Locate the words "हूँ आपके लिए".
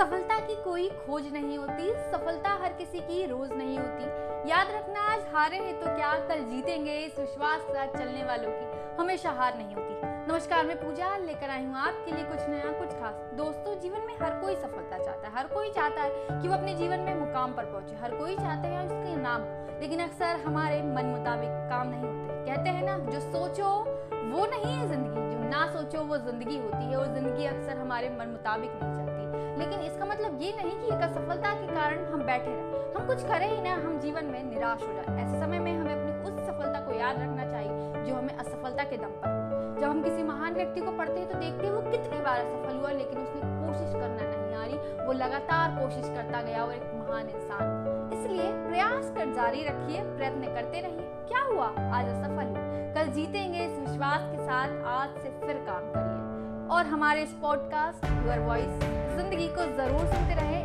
11.64-12.24